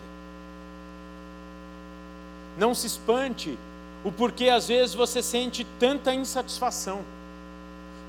[2.57, 3.59] Não se espante
[4.05, 7.01] o porquê às vezes você sente tanta insatisfação.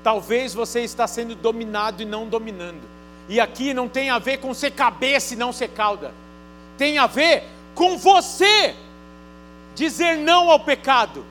[0.04, 3.01] Talvez você está sendo dominado e não dominando.
[3.32, 6.12] E aqui não tem a ver com ser cabeça e não ser cauda.
[6.76, 8.74] Tem a ver com você
[9.74, 11.24] dizer não ao pecado,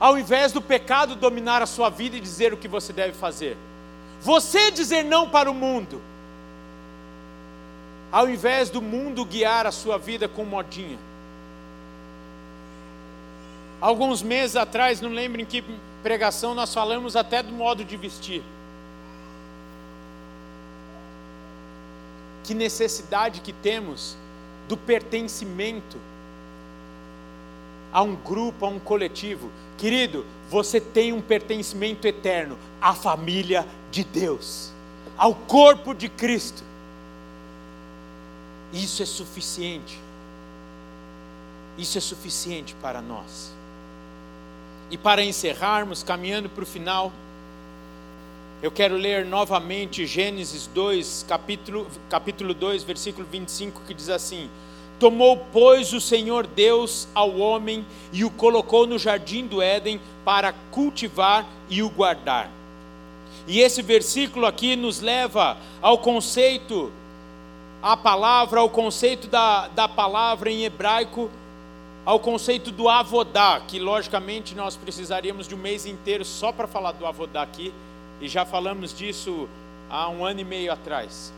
[0.00, 3.56] ao invés do pecado dominar a sua vida e dizer o que você deve fazer.
[4.20, 6.02] Você dizer não para o mundo,
[8.10, 10.98] ao invés do mundo guiar a sua vida com modinha.
[13.80, 15.62] Alguns meses atrás, não lembro em que
[16.02, 18.42] pregação, nós falamos até do modo de vestir.
[22.50, 24.16] Que necessidade que temos
[24.66, 25.96] do pertencimento
[27.92, 29.52] a um grupo, a um coletivo.
[29.78, 34.72] Querido, você tem um pertencimento eterno à família de Deus,
[35.16, 36.64] ao corpo de Cristo.
[38.72, 40.00] Isso é suficiente.
[41.78, 43.52] Isso é suficiente para nós.
[44.90, 47.12] E para encerrarmos, caminhando para o final,
[48.62, 54.50] eu quero ler novamente Gênesis 2, capítulo, capítulo 2, versículo 25, que diz assim:
[54.98, 60.52] Tomou, pois, o Senhor Deus ao homem e o colocou no jardim do Éden para
[60.70, 62.50] cultivar e o guardar.
[63.48, 66.92] E esse versículo aqui nos leva ao conceito,
[67.82, 71.30] a palavra, ao conceito da, da palavra em hebraico,
[72.04, 76.92] ao conceito do avodá, que logicamente nós precisaríamos de um mês inteiro só para falar
[76.92, 77.72] do avodá aqui,
[78.20, 79.48] e já falamos disso
[79.88, 81.32] há um ano e meio atrás.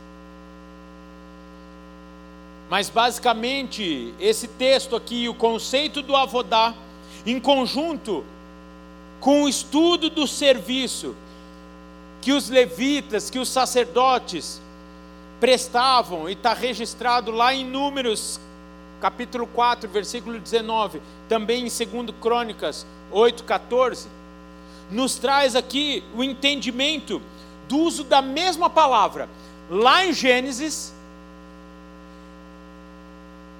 [2.69, 6.73] Mas basicamente, esse texto aqui, o conceito do avodá,
[7.25, 8.23] em conjunto
[9.19, 11.15] com o estudo do serviço,
[12.21, 14.61] que os levitas, que os sacerdotes
[15.39, 18.39] prestavam, e está registrado lá em Números,
[18.99, 24.07] capítulo 4, versículo 19, também em 2 Crônicas 8, 14,
[24.93, 27.21] nos traz aqui o entendimento
[27.67, 29.27] do uso da mesma palavra,
[29.69, 30.93] lá em Gênesis,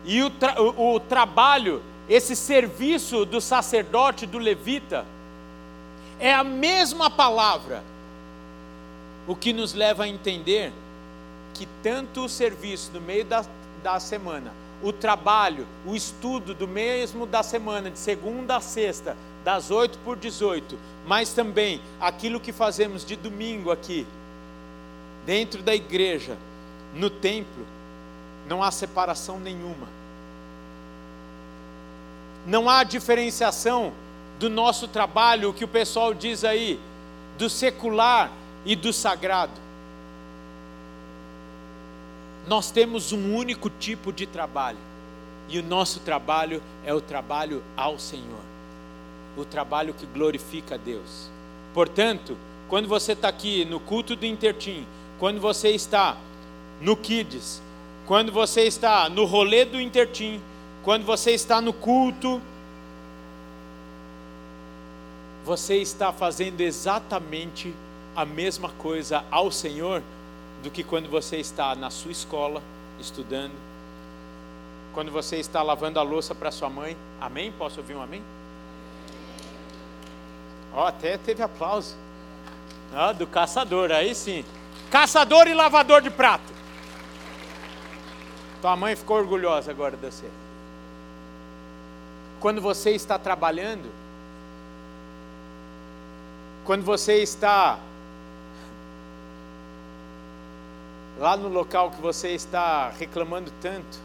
[0.05, 5.05] e o, tra o, o trabalho, esse serviço do sacerdote, do levita,
[6.19, 7.83] é a mesma palavra.
[9.25, 10.73] O que nos leva a entender
[11.53, 13.45] que tanto o serviço no meio da,
[13.81, 19.71] da semana, o trabalho, o estudo do mesmo da semana, de segunda a sexta, das
[19.71, 24.07] 8 por 18, mas também aquilo que fazemos de domingo aqui,
[25.25, 26.37] dentro da igreja,
[26.93, 27.65] no templo,
[28.47, 29.87] não há separação nenhuma.
[32.45, 33.93] Não há diferenciação
[34.37, 36.79] do nosso trabalho, o que o pessoal diz aí,
[37.37, 38.31] do secular
[38.65, 39.63] e do sagrado.
[42.47, 44.77] Nós temos um único tipo de trabalho,
[45.47, 48.41] e o nosso trabalho é o trabalho ao Senhor,
[49.37, 51.29] o trabalho que glorifica a Deus.
[51.73, 54.85] Portanto, quando você está aqui no culto do Intertim,
[55.19, 56.17] quando você está
[56.81, 57.61] no Kids,
[58.05, 60.41] quando você está no rolê do Intertim,
[60.83, 62.41] quando você está no culto,
[65.45, 67.73] você está fazendo exatamente
[68.15, 70.01] a mesma coisa ao Senhor
[70.61, 72.61] do que quando você está na sua escola
[72.99, 73.53] estudando,
[74.93, 76.95] quando você está lavando a louça para sua mãe.
[77.19, 77.51] Amém?
[77.51, 78.21] Posso ouvir um amém?
[80.73, 81.95] Ó, até teve aplauso.
[82.93, 84.43] Ah, do caçador, aí sim.
[84.89, 86.53] Caçador e lavador de prato.
[88.61, 90.29] Tua mãe ficou orgulhosa agora de você.
[92.39, 93.89] Quando você está trabalhando,
[96.65, 97.79] quando você está
[101.19, 103.99] lá no local que você está reclamando tanto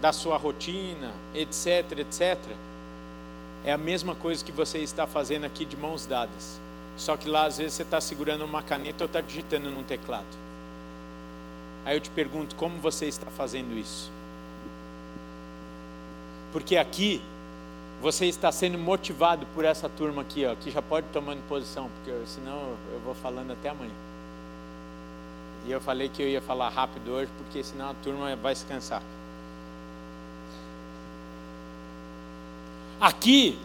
[0.00, 2.38] da sua rotina, etc, etc,
[3.64, 6.60] é a mesma coisa que você está fazendo aqui de mãos dadas.
[6.96, 10.26] Só que lá às vezes você está segurando uma caneta ou está digitando num teclado.
[11.84, 14.10] Aí eu te pergunto, como você está fazendo isso?
[16.52, 17.20] Porque aqui
[18.00, 22.26] você está sendo motivado por essa turma aqui, ó, que já pode tomando posição, porque
[22.26, 23.92] senão eu vou falando até amanhã.
[25.66, 28.64] E eu falei que eu ia falar rápido hoje, porque senão a turma vai se
[28.66, 29.02] cansar.
[33.04, 33.58] Aqui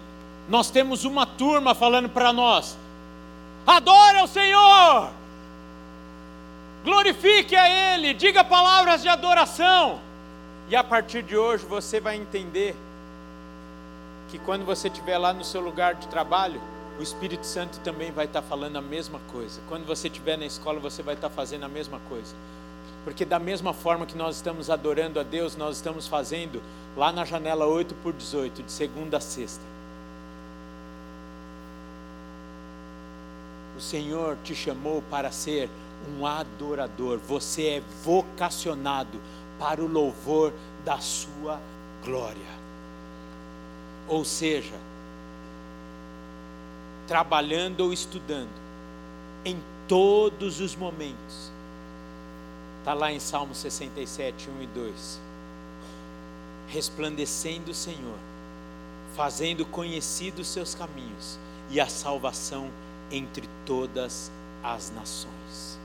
[0.50, 2.78] nós temos uma turma falando para nós:
[3.66, 5.12] adore ao Senhor,
[6.84, 10.02] glorifique a Ele, diga palavras de adoração.
[10.68, 12.76] E a partir de hoje você vai entender
[14.30, 16.62] que quando você estiver lá no seu lugar de trabalho,
[17.00, 19.62] o Espírito Santo também vai estar falando a mesma coisa.
[19.70, 22.36] Quando você estiver na escola, você vai estar fazendo a mesma coisa.
[23.04, 26.62] Porque da mesma forma que nós estamos adorando a Deus, nós estamos fazendo
[26.96, 29.64] lá na janela 8 por 18, de segunda a sexta.
[33.78, 35.70] O Senhor te chamou para ser
[36.10, 37.18] um adorador.
[37.20, 39.20] Você é vocacionado
[39.58, 41.60] para o louvor da sua
[42.04, 42.60] glória.
[44.08, 44.76] Ou seja,
[47.08, 48.50] trabalhando ou estudando,
[49.46, 51.52] em todos os momentos.
[52.90, 55.20] Está lá em Salmo 67, 1 e 2.
[56.70, 58.18] Resplandecendo o Senhor,
[59.16, 61.38] fazendo conhecidos seus caminhos
[61.70, 62.72] e a salvação
[63.12, 64.32] entre todas
[64.64, 65.78] as nações.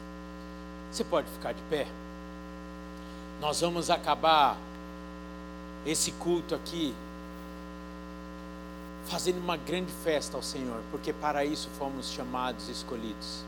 [0.90, 1.86] Você pode ficar de pé?
[3.38, 4.56] Nós vamos acabar
[5.84, 6.94] esse culto aqui
[9.10, 13.44] fazendo uma grande festa ao Senhor, porque para isso fomos chamados e escolhidos.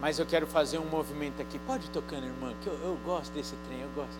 [0.00, 1.58] Mas eu quero fazer um movimento aqui.
[1.60, 4.16] Pode ir tocando, irmã, que eu, eu gosto desse trem, eu gosto.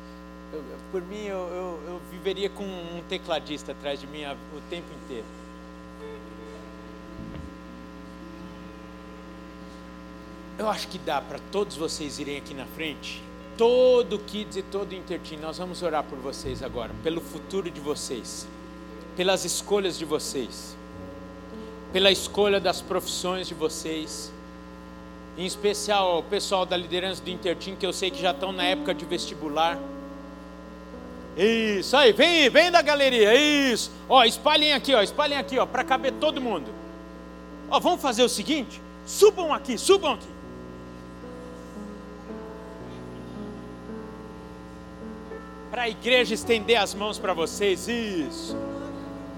[0.53, 4.89] Eu, por mim, eu, eu, eu, viveria com um tecladista atrás de mim o tempo
[5.05, 5.27] inteiro.
[10.59, 13.23] Eu acho que dá para todos vocês irem aqui na frente.
[13.57, 18.47] Todo Kids e todo Intertim, nós vamos orar por vocês agora, pelo futuro de vocês
[19.17, 20.75] pelas escolhas de vocês,
[21.93, 24.33] pela escolha das profissões de vocês,
[25.37, 28.65] em especial o pessoal da liderança do Intertim, que eu sei que já estão na
[28.65, 29.79] época de vestibular.
[31.37, 33.91] Isso aí, vem, vem da galeria, isso.
[34.09, 36.71] Ó, espalhem aqui, ó, espalhem aqui, ó, para caber todo mundo.
[37.71, 40.27] Ó, vamos fazer o seguinte: subam aqui, subam aqui.
[45.71, 48.57] Para a igreja estender as mãos para vocês, isso.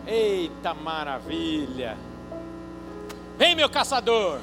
[0.07, 1.97] Eita maravilha!
[3.39, 4.41] Vem, meu caçador!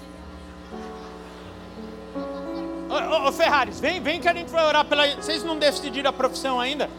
[2.90, 5.08] Ô, ô, ô, Ferraris, vem, vem que a gente vai orar pela.
[5.16, 6.90] Vocês não decidiram a profissão ainda?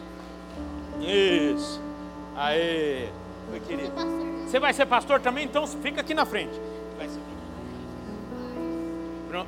[1.01, 1.81] Isso.
[2.37, 3.09] Aê.
[3.53, 3.93] Oi, querido.
[4.47, 5.45] Você vai ser pastor também?
[5.45, 6.53] Então fica aqui na frente.
[6.97, 7.21] Vai ser.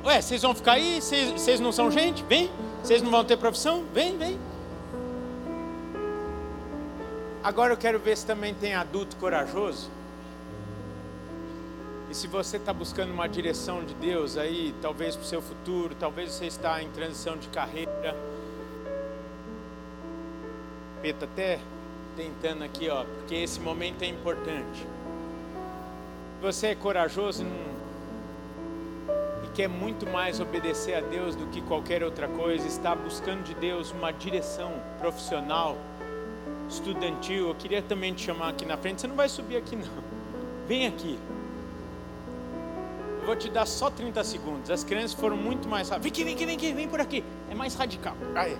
[0.05, 1.01] Ué, vocês vão ficar aí?
[1.01, 2.23] Vocês não são gente?
[2.23, 2.51] Vem.
[2.81, 3.85] Vocês não vão ter profissão?
[3.93, 4.37] Vem, vem.
[7.41, 9.89] Agora eu quero ver se também tem adulto corajoso.
[12.13, 15.95] E se você está buscando uma direção de Deus aí, talvez para o seu futuro,
[15.95, 18.15] talvez você está em transição de carreira.
[21.01, 21.59] Peta até
[22.15, 24.85] tentando aqui, ó, porque esse momento é importante.
[26.39, 27.43] Você é corajoso
[29.43, 33.55] e quer muito mais obedecer a Deus do que qualquer outra coisa, está buscando de
[33.55, 35.75] Deus uma direção profissional
[36.69, 39.01] estudantil, eu queria também te chamar aqui na frente.
[39.01, 40.03] Você não vai subir aqui, não.
[40.67, 41.17] Vem aqui.
[43.23, 44.69] Eu vou te dar só 30 segundos.
[44.69, 46.11] As crianças foram muito mais rápidas.
[46.11, 47.23] Vem aqui, vem aqui, vem aqui, vem por aqui.
[47.49, 48.17] É mais radical.
[48.35, 48.57] Aí.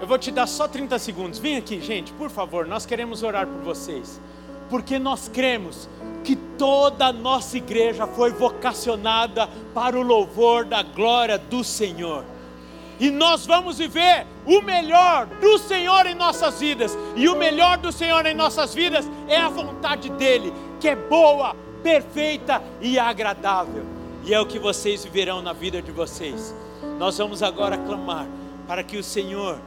[0.00, 1.38] Eu vou te dar só 30 segundos.
[1.38, 2.66] Vem aqui, gente, por favor.
[2.66, 4.18] Nós queremos orar por vocês.
[4.70, 5.90] Porque nós cremos
[6.24, 12.24] que toda a nossa igreja foi vocacionada para o louvor da glória do Senhor.
[12.98, 16.96] E nós vamos viver o melhor do Senhor em nossas vidas.
[17.14, 21.54] E o melhor do Senhor em nossas vidas é a vontade dEle, que é boa,
[21.82, 23.84] perfeita e agradável.
[24.24, 26.54] E é o que vocês viverão na vida de vocês.
[26.98, 28.26] Nós vamos agora clamar
[28.66, 29.58] para que o Senhor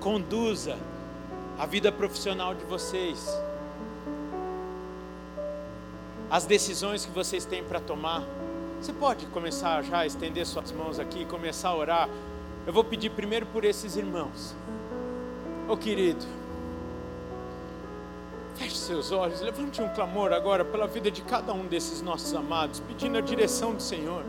[0.00, 0.76] conduza
[1.58, 3.26] a vida profissional de vocês,
[6.30, 8.22] as decisões que vocês têm para tomar.
[8.80, 12.08] Você pode começar já a estender suas mãos aqui e começar a orar.
[12.66, 14.54] Eu vou pedir primeiro por esses irmãos.
[15.66, 16.24] Ô oh, querido,
[18.56, 22.80] feche seus olhos, levante um clamor agora pela vida de cada um desses nossos amados,
[22.80, 24.24] pedindo a direção do Senhor.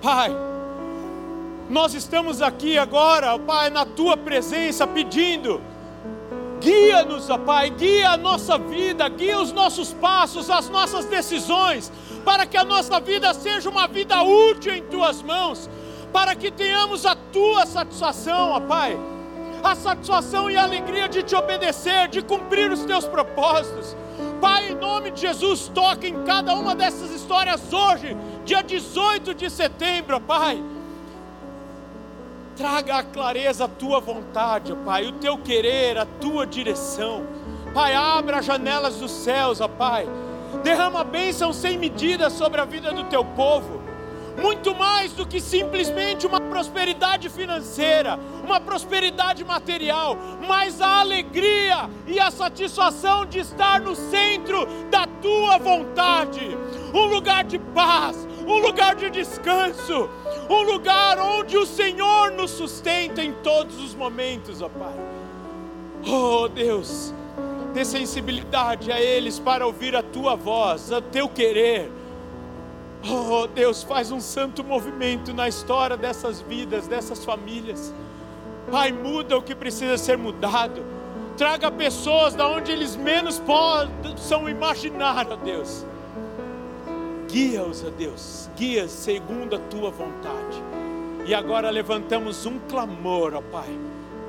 [0.00, 0.30] Pai,
[1.68, 5.60] nós estamos aqui agora, Pai, na tua presença, pedindo
[6.60, 11.90] Guia-nos, Pai, guia a nossa vida, guia os nossos passos, as nossas decisões,
[12.22, 15.70] para que a nossa vida seja uma vida útil em tuas mãos,
[16.12, 18.98] para que tenhamos a tua satisfação, Pai,
[19.68, 23.96] a satisfação e a alegria de te obedecer, de cumprir os teus propósitos.
[24.40, 29.50] Pai, em nome de Jesus, toque em cada uma dessas histórias hoje, dia 18 de
[29.50, 30.62] setembro, Pai
[32.60, 37.26] Traga a clareza a tua vontade, Pai, o teu querer, a tua direção.
[37.72, 40.06] Pai, abra as janelas dos céus, ó Pai.
[40.62, 43.80] Derrama bênção sem medida sobre a vida do teu povo.
[44.40, 52.18] Muito mais do que simplesmente uma prosperidade financeira, uma prosperidade material, mas a alegria e
[52.18, 56.56] a satisfação de estar no centro da tua vontade.
[56.92, 60.10] Um lugar de paz, um lugar de descanso,
[60.50, 64.94] um lugar onde o Senhor nos sustenta em todos os momentos, ó Pai.
[66.04, 67.14] Oh Deus,
[67.72, 71.99] dê sensibilidade a eles para ouvir a tua voz, o teu querer.
[73.08, 77.94] Oh Deus, faz um santo movimento na história dessas vidas, dessas famílias.
[78.70, 80.84] Pai, muda o que precisa ser mudado.
[81.36, 85.86] Traga pessoas da onde eles menos possam imaginar, ó Deus
[87.30, 90.62] Guia-os, ó Deus, guia segundo a tua vontade.
[91.24, 93.68] E agora levantamos um clamor, ó Pai,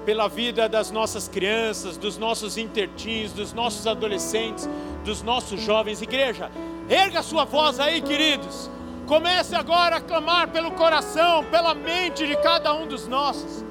[0.06, 4.70] pela vida das nossas crianças, dos nossos intertins, dos nossos adolescentes,
[5.04, 6.04] dos nossos jovens.
[6.04, 6.52] Igreja,
[6.90, 8.70] erga sua voz aí, queridos.
[9.08, 13.64] Comece agora a clamar pelo coração, pela mente de cada um dos nossos.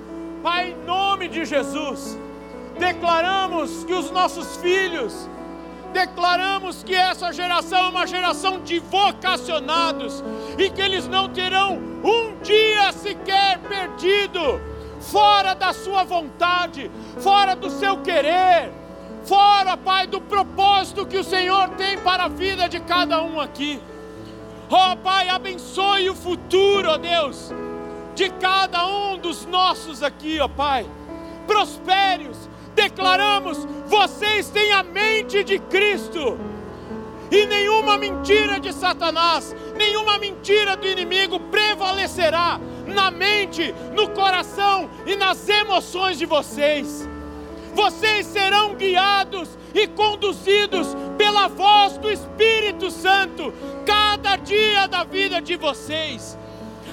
[0.43, 2.19] Pai, em nome de Jesus,
[2.79, 5.29] declaramos que os nossos filhos,
[5.93, 10.23] declaramos que essa geração é uma geração de vocacionados
[10.59, 14.61] e que eles não terão um dia sequer perdido
[15.01, 18.73] fora da sua vontade, fora do seu querer,
[19.31, 23.81] fora, Pai, do propósito que o Senhor tem para a vida de cada um aqui.
[24.69, 27.53] Oh, Pai, abençoe o futuro, ó Deus,
[28.17, 30.85] de cada um dos nossos aqui, ó oh, Pai.
[31.47, 36.37] Prospere-os, declaramos: vocês têm a mente de Cristo,
[37.31, 45.15] e nenhuma mentira de Satanás, nenhuma mentira do inimigo prevalecerá na mente, no coração e
[45.15, 47.09] nas emoções de vocês.
[47.75, 53.53] Vocês serão guiados e conduzidos pela voz do Espírito Santo,
[53.87, 56.37] cada dia da vida de vocês.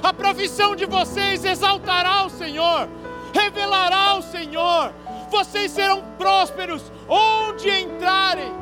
[0.01, 2.87] A profissão de vocês exaltará o Senhor,
[3.33, 4.93] revelará o Senhor,
[5.29, 8.53] vocês serão prósperos onde entrarem,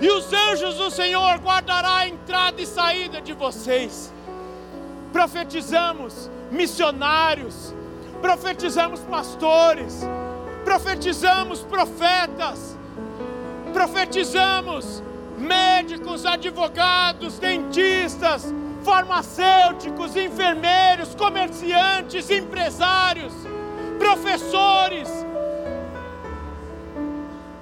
[0.00, 4.12] e os anjos do Senhor guardará a entrada e saída de vocês.
[5.12, 7.74] Profetizamos missionários,
[8.20, 10.06] profetizamos pastores,
[10.68, 12.76] profetizamos profetas,
[13.72, 15.02] profetizamos
[15.38, 18.52] médicos, advogados, dentistas,
[18.84, 23.32] farmacêuticos, enfermeiros, comerciantes, empresários,
[23.98, 25.08] professores,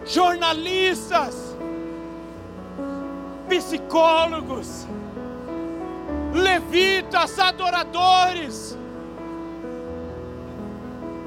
[0.05, 1.57] jornalistas,
[3.49, 4.85] psicólogos,
[6.35, 8.77] levitas, adoradores,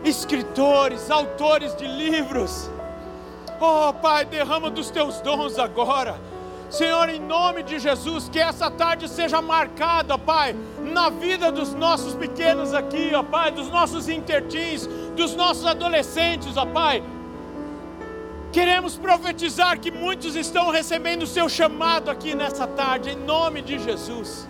[0.04, 2.70] escritores, autores de livros.
[3.60, 6.20] Oh, Pai, derrama dos teus dons agora.
[6.70, 12.14] Senhor, em nome de Jesus, que essa tarde seja marcada, Pai, na vida dos nossos
[12.14, 17.04] pequenos aqui, ó Pai, dos nossos intertins, dos nossos adolescentes, ó Pai
[18.52, 23.78] Queremos profetizar que muitos estão recebendo o seu chamado aqui nessa tarde, em nome de
[23.78, 24.48] Jesus.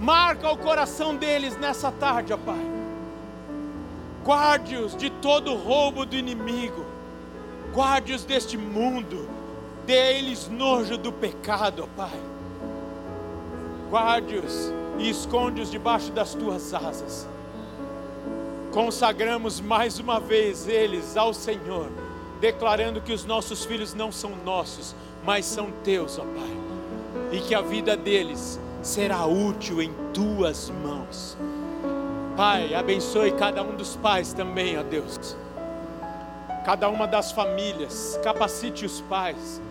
[0.00, 2.73] Marca o coração deles nessa tarde, ó Pai.
[4.24, 6.84] Guarde-os de todo roubo do inimigo.
[7.74, 9.28] Guarde-os deste mundo.
[9.86, 12.18] Dê-lhes nojo do pecado, Pai.
[13.90, 17.28] Guarde-os e esconde-os debaixo das tuas asas.
[18.72, 21.90] consagramos mais uma vez eles ao Senhor,
[22.40, 27.54] declarando que os nossos filhos não são nossos, mas são teus, ó Pai, e que
[27.54, 31.36] a vida deles será útil em tuas mãos.
[32.36, 35.36] Pai, abençoe cada um dos pais também, ó Deus.
[36.64, 39.62] Cada uma das famílias, capacite os pais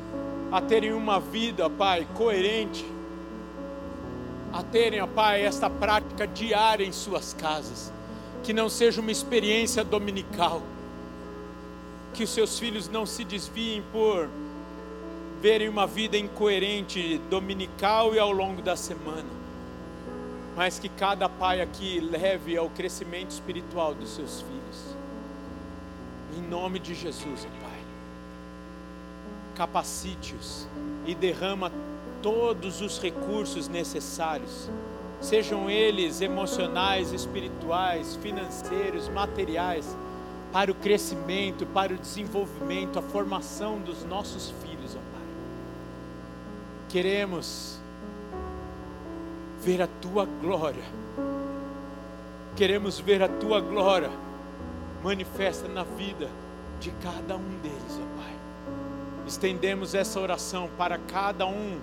[0.50, 2.86] a terem uma vida, Pai, coerente,
[4.54, 7.92] a terem, ó Pai, esta prática diária em suas casas,
[8.44, 10.62] que não seja uma experiência dominical,
[12.14, 14.30] que os seus filhos não se desviem por
[15.42, 19.44] verem uma vida incoerente dominical e ao longo da semana
[20.56, 24.96] mas que cada pai aqui leve ao crescimento espiritual dos seus filhos.
[26.38, 27.80] Em nome de Jesus, Pai.
[29.56, 30.68] Capacite-os
[31.06, 31.72] e derrama
[32.22, 34.70] todos os recursos necessários,
[35.20, 39.96] sejam eles emocionais, espirituais, financeiros, materiais,
[40.52, 45.28] para o crescimento, para o desenvolvimento, a formação dos nossos filhos, ó Pai.
[46.90, 47.83] Queremos
[49.64, 50.84] ver a tua glória.
[52.56, 54.12] Queremos ver a tua glória
[55.02, 56.30] manifesta na vida
[56.80, 58.34] de cada um deles, ó Pai.
[59.26, 61.80] Estendemos essa oração para cada um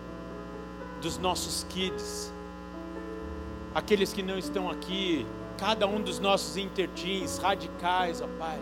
[1.00, 2.30] dos nossos kids,
[3.74, 5.26] aqueles que não estão aqui,
[5.58, 8.60] cada um dos nossos interteens, radicais, ó Pai.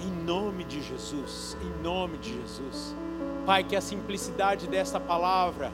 [0.00, 2.94] Em nome de Jesus, em nome de Jesus.
[3.44, 5.72] Pai, que a simplicidade desta palavra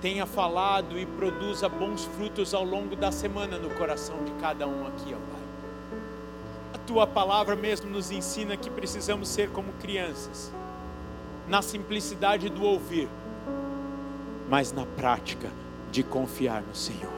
[0.00, 4.86] tenha falado e produza bons frutos ao longo da semana no coração de cada um
[4.86, 5.40] aqui, ó Pai.
[6.74, 10.52] A tua palavra mesmo nos ensina que precisamos ser como crianças,
[11.48, 13.08] na simplicidade do ouvir,
[14.48, 15.50] mas na prática
[15.90, 17.12] de confiar no Senhor,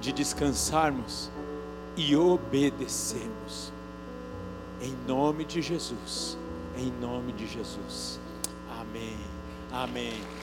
[0.00, 1.30] de descansarmos
[1.96, 3.72] e obedecermos.
[4.80, 6.38] Em nome de Jesus,
[6.76, 8.20] em nome de Jesus.
[8.80, 9.16] Amém.
[9.72, 10.37] Amém.